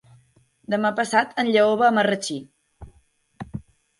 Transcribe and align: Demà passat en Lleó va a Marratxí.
Demà 0.73 0.89
passat 0.99 1.35
en 1.43 1.51
Lleó 1.57 1.75
va 1.83 1.91
a 1.91 1.95
Marratxí. 1.97 2.39